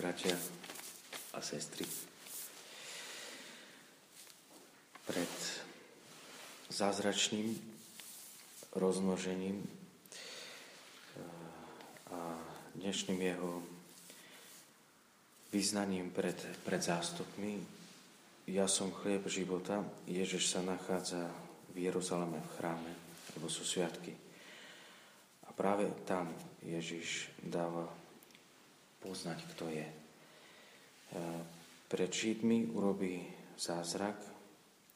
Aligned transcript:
bratia 0.00 0.32
a 1.36 1.44
sestry. 1.44 1.84
Pred 5.04 5.34
zázračným 6.72 7.52
rozmnožením 8.72 9.60
eh, 9.60 9.68
a 12.16 12.40
dnešným 12.80 13.20
jeho 13.20 13.60
vyznaním 15.52 16.08
pred, 16.08 16.38
pred 16.64 16.80
zástupmi 16.80 17.60
Ja 18.48 18.66
som 18.66 18.90
chlieb 18.90 19.28
života, 19.28 19.84
Ježiš 20.08 20.50
sa 20.50 20.64
nachádza 20.64 21.28
v 21.70 21.86
Jeruzaleme 21.86 22.40
v 22.40 22.52
chráme, 22.58 22.92
lebo 23.36 23.46
sú 23.46 23.62
sviatky. 23.62 24.10
A 25.46 25.54
práve 25.54 25.86
tam 26.02 26.32
Ježiš 26.64 27.30
dáva 27.44 27.86
poznať, 29.00 29.38
kto 29.56 29.64
je. 29.72 29.86
E, 29.86 29.94
pred 31.90 32.10
Židmi 32.12 32.70
urobí 32.70 33.24
zázrak, 33.58 34.16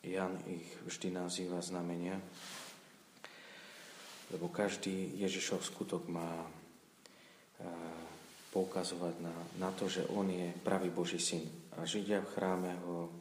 Jan 0.00 0.40
ich 0.48 0.64
vždy 0.88 1.12
nazýva 1.12 1.60
znamenia, 1.60 2.16
lebo 4.32 4.48
každý 4.48 5.20
Ježišov 5.20 5.60
skutok 5.60 6.08
má 6.08 6.40
e, 6.40 6.48
poukazovať 8.50 9.14
na, 9.20 9.34
na 9.60 9.70
to, 9.76 9.86
že 9.86 10.08
on 10.10 10.26
je 10.32 10.50
pravý 10.64 10.88
Boží 10.88 11.20
syn. 11.20 11.44
A 11.78 11.86
Židia 11.86 12.24
v 12.24 12.32
chráme 12.32 12.72
ho 12.88 13.12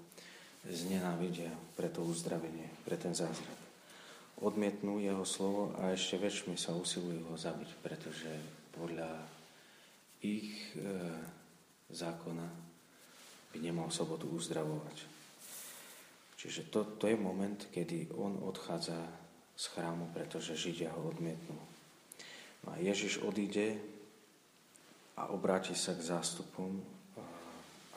znenávidia 0.65 1.51
pre 1.75 1.87
to 1.91 2.03
uzdravenie, 2.03 2.67
pre 2.83 2.97
ten 2.97 3.13
zázrak. 3.13 3.59
Odmietnú 4.39 5.03
jeho 5.03 5.27
slovo 5.27 5.75
a 5.83 5.91
ešte 5.91 6.15
väčšmi 6.15 6.55
sa 6.55 6.71
usilujú 6.71 7.27
ho 7.27 7.35
zabiť, 7.35 7.69
pretože 7.83 8.31
podľa 8.71 9.38
ich 10.21 10.75
e, 10.75 10.83
zákona 11.89 12.47
by 13.49 13.57
nemal 13.59 13.89
sobotu 13.89 14.29
uzdravovať. 14.29 14.97
Čiže 16.39 16.71
to, 16.71 16.95
to 16.95 17.11
je 17.11 17.19
moment, 17.19 17.67
kedy 17.71 18.15
on 18.15 18.39
odchádza 18.39 18.95
z 19.59 19.65
chrámu, 19.75 20.07
pretože 20.15 20.55
Židia 20.55 20.95
ho 20.95 21.11
odmietnú. 21.11 21.59
No 22.63 22.67
a 22.71 22.79
Ježiš 22.79 23.19
odíde 23.19 23.75
a 25.19 25.27
obráti 25.35 25.75
sa 25.75 25.91
k 25.91 25.99
zástupom 25.99 26.79
a, 27.19 27.23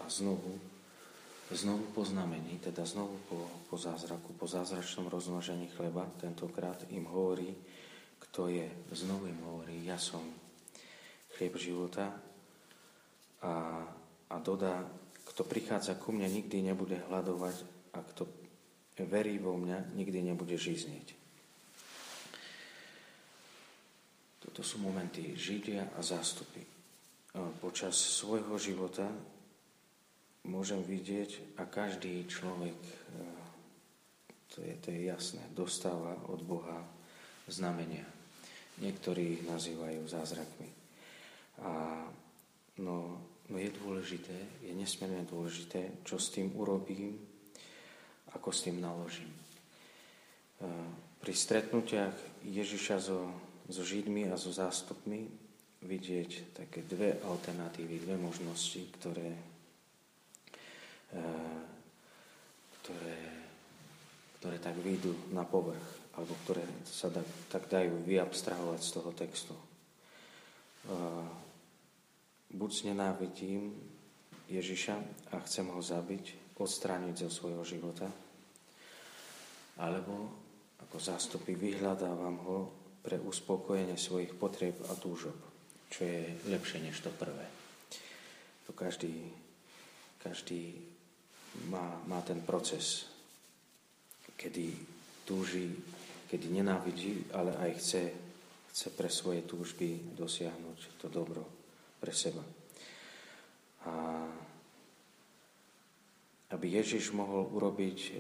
a 0.03 0.05
znovu, 0.11 0.59
znovu 1.55 1.87
po 1.95 2.03
znamení, 2.03 2.59
teda 2.59 2.83
znovu 2.83 3.15
po, 3.31 3.47
po 3.71 3.79
zázraku, 3.79 4.35
po 4.35 4.51
zázračnom 4.51 5.07
rozmnožení 5.07 5.71
chleba, 5.79 6.11
tentokrát 6.19 6.83
im 6.91 7.07
hovorí, 7.07 7.55
kto 8.27 8.51
je, 8.51 8.67
znovu 8.91 9.31
im 9.31 9.39
hovorí, 9.47 9.87
ja 9.87 10.03
som 10.03 10.23
chlieb 11.37 11.57
života 11.57 12.13
a, 13.43 13.55
a 14.31 14.37
dodá, 14.39 14.85
kto 15.33 15.43
prichádza 15.49 15.97
ku 15.97 16.13
mne, 16.13 16.29
nikdy 16.29 16.61
nebude 16.61 17.01
hľadovať 17.09 17.57
a 17.97 18.01
kto 18.05 18.29
verí 19.09 19.41
vo 19.41 19.57
mňa, 19.57 19.97
nikdy 19.97 20.21
nebude 20.23 20.55
žiznieť. 20.55 21.17
Toto 24.43 24.61
sú 24.61 24.83
momenty 24.85 25.33
Židia 25.33 25.97
a 25.97 26.01
zástupy. 26.05 26.61
Počas 27.63 27.97
svojho 27.97 28.61
života 28.61 29.09
môžem 30.45 30.85
vidieť 30.85 31.57
a 31.57 31.65
každý 31.65 32.29
človek, 32.29 32.77
to 34.53 34.61
je, 34.61 34.75
to 34.85 34.89
je 34.93 35.09
jasné, 35.09 35.41
dostáva 35.57 36.13
od 36.29 36.45
Boha 36.45 36.85
znamenia. 37.49 38.05
Niektorí 38.85 39.41
ich 39.41 39.43
nazývajú 39.49 40.05
zázrakmi. 40.05 40.82
A 41.61 42.09
no, 42.81 43.21
no 43.53 43.57
je 43.61 43.71
dôležité, 43.77 44.65
je 44.65 44.73
nesmierne 44.73 45.29
dôležité, 45.29 46.01
čo 46.09 46.17
s 46.17 46.33
tým 46.33 46.49
urobím, 46.57 47.21
ako 48.33 48.49
s 48.49 48.65
tým 48.65 48.81
naložím. 48.81 49.29
Pri 51.21 51.35
stretnutiach 51.37 52.17
Ježiša 52.49 52.97
so, 53.03 53.29
so 53.69 53.83
Židmi 53.85 54.33
a 54.33 54.41
so 54.41 54.49
zástupmi 54.49 55.29
vidieť 55.83 56.57
také 56.57 56.87
dve 56.87 57.19
alternatívy, 57.21 58.07
dve 58.07 58.17
možnosti, 58.17 58.81
ktoré, 58.99 59.31
ktoré, 62.81 63.19
ktoré 64.39 64.57
tak 64.63 64.79
výjdu 64.81 65.35
na 65.35 65.45
povrch, 65.45 66.15
alebo 66.17 66.33
ktoré 66.47 66.65
sa 66.87 67.11
tak, 67.11 67.27
tak 67.51 67.63
dajú 67.69 68.01
vyabstrahovať 68.07 68.81
z 68.81 68.91
toho 68.91 69.11
textu 69.13 69.55
buď 72.63 72.87
znenávidím 72.87 73.75
Ježiša 74.47 74.95
a 75.35 75.43
chcem 75.43 75.67
ho 75.67 75.83
zabiť, 75.83 76.55
odstrániť 76.63 77.27
zo 77.27 77.31
svojho 77.35 77.67
života, 77.67 78.07
alebo 79.83 80.31
ako 80.79 80.95
zástupy 81.03 81.59
vyhľadávam 81.59 82.39
ho 82.47 82.59
pre 83.03 83.19
uspokojenie 83.19 83.99
svojich 83.99 84.39
potrieb 84.39 84.79
a 84.87 84.95
túžob, 84.95 85.35
čo 85.91 86.07
je 86.07 86.39
lepšie 86.55 86.87
než 86.87 87.03
to 87.03 87.11
prvé. 87.11 87.43
To 88.71 88.79
každý, 88.79 89.11
každý 90.23 90.79
má, 91.67 91.99
má 92.07 92.23
ten 92.23 92.47
proces, 92.47 93.11
kedy 94.39 94.71
túži, 95.27 95.67
kedy 96.31 96.63
nenávidí, 96.63 97.27
ale 97.35 97.59
aj 97.59 97.71
chce, 97.83 98.03
chce 98.71 98.87
pre 98.95 99.11
svoje 99.11 99.43
túžby 99.51 100.15
dosiahnuť 100.15 101.03
to 101.03 101.11
dobro 101.11 101.62
pre 102.03 102.11
seba. 102.11 102.43
A 103.87 103.93
aby 106.53 106.79
Ježiš 106.79 107.17
mohol 107.17 107.49
urobiť 107.49 107.99
eh, 108.13 108.17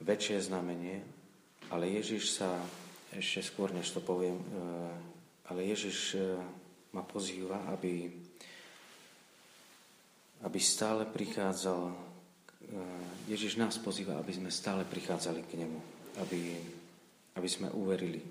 väčšie 0.00 0.48
znamenie, 0.48 1.04
ale 1.68 1.92
Ježiš 1.92 2.40
sa, 2.40 2.56
ešte 3.12 3.44
skôr 3.44 3.70
než 3.70 3.92
to 3.92 4.00
poviem, 4.00 4.40
eh, 4.40 4.94
ale 5.52 5.60
Ježiš 5.68 6.16
eh, 6.16 6.24
ma 6.96 7.04
pozýva, 7.04 7.60
aby, 7.74 8.08
aby 10.46 10.58
stále 10.62 11.02
prichádzal, 11.10 12.14
Ježiš 13.28 13.60
nás 13.60 13.76
pozýva, 13.76 14.16
aby 14.16 14.32
sme 14.32 14.48
stále 14.48 14.88
prichádzali 14.88 15.44
k 15.44 15.58
Nemu, 15.58 15.80
aby, 16.22 16.54
aby 17.36 17.48
sme 17.50 17.68
uverili, 17.74 18.22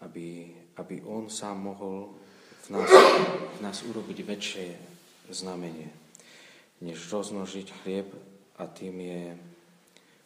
aby, 0.00 0.54
aby 0.76 0.94
On 1.04 1.28
sám 1.28 1.70
mohol 1.70 2.16
v 2.66 2.68
nás, 2.72 2.90
v 3.56 3.60
nás 3.60 3.78
urobiť 3.84 4.18
väčšie 4.24 4.68
znamenie, 5.30 5.88
než 6.80 6.98
rozmnožiť 7.12 7.66
chlieb 7.82 8.08
a 8.56 8.64
tým 8.66 8.96
je 9.00 9.22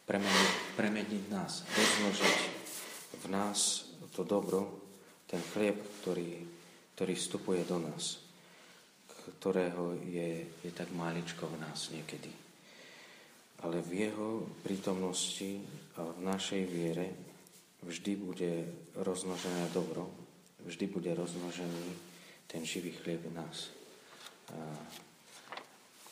premeniť, 0.05 0.51
premeniť 0.77 1.23
nás, 1.31 1.65
rozmnožiť 1.65 2.39
v 3.23 3.25
nás 3.33 3.89
to 4.15 4.23
dobro, 4.23 4.79
ten 5.27 5.41
chlieb, 5.51 5.75
ktorý, 6.01 6.39
ktorý 6.95 7.13
vstupuje 7.17 7.61
do 7.67 7.83
nás, 7.83 8.23
ktorého 9.41 9.99
je, 10.07 10.47
je 10.63 10.71
tak 10.71 10.87
maličko 10.95 11.51
v 11.51 11.59
nás 11.59 11.91
niekedy. 11.91 12.31
Ale 13.65 13.81
v 13.81 14.07
jeho 14.07 14.45
prítomnosti 14.63 15.59
a 15.97 16.05
v 16.05 16.19
našej 16.23 16.63
viere 16.69 17.07
vždy 17.85 18.11
bude 18.17 18.51
rozmnožené 18.97 19.69
dobro, 19.69 20.09
vždy 20.65 20.85
bude 20.89 21.13
rozmnožený 21.13 21.85
ten 22.49 22.65
živý 22.65 22.97
chlieb 22.97 23.21
v 23.21 23.37
nás. 23.37 23.69
A 24.49 24.57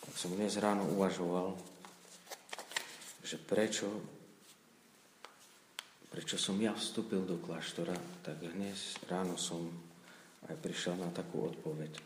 tak 0.05 0.13
som 0.13 0.37
dnes 0.37 0.53
ráno 0.61 0.85
uvažoval, 0.93 1.57
že 3.25 3.41
prečo, 3.41 3.89
prečo 6.13 6.37
som 6.37 6.57
ja 6.61 6.77
vstúpil 6.77 7.25
do 7.25 7.41
kláštora, 7.41 7.97
tak 8.21 8.37
dnes 8.53 9.01
ráno 9.09 9.33
som 9.41 9.65
aj 10.45 10.59
prišiel 10.59 10.99
na 10.99 11.09
takú 11.09 11.49
odpoveď, 11.49 11.97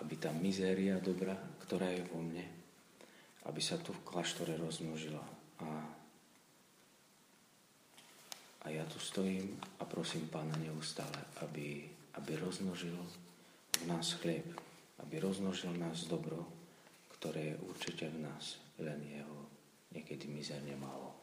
aby 0.00 0.14
tá 0.16 0.32
mizéria 0.32 0.96
dobra, 1.02 1.36
ktorá 1.66 1.92
je 1.92 2.04
vo 2.08 2.22
mne, 2.22 2.46
aby 3.44 3.60
sa 3.60 3.76
tu 3.76 3.92
v 3.92 4.04
kláštore 4.06 4.56
rozmnožila. 4.56 5.24
A 5.60 5.68
tu 8.86 8.98
stojím 8.98 9.60
a 9.80 9.84
prosím 9.84 10.28
Pána 10.28 10.56
neustále, 10.56 11.24
aby, 11.42 11.84
aby 12.14 12.32
rozmnožil 12.36 12.96
v 13.82 13.84
nás 13.86 14.12
chlieb, 14.22 14.46
aby 15.02 15.20
rozmnožil 15.20 15.72
nás 15.76 16.04
dobro, 16.04 16.46
ktoré 17.18 17.52
je 17.52 17.56
určite 17.66 18.08
v 18.08 18.22
nás, 18.22 18.60
len 18.78 19.00
jeho 19.08 19.38
niekedy 19.92 20.28
mizerne 20.28 20.76
málo. 20.76 21.15